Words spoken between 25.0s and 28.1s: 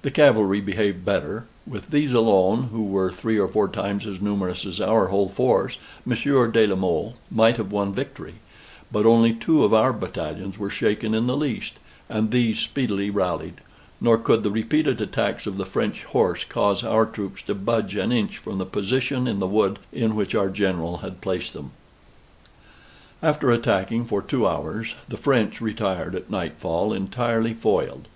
the French retired at nightfall entirely foiled.